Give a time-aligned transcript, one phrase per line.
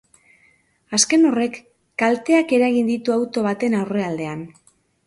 [0.99, 1.59] Azken horrek
[2.05, 4.45] kalteak eragin ditu auto baten aurrealdean.